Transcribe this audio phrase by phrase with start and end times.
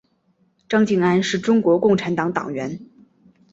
[0.67, 2.79] 张敬安是中国共产党党员。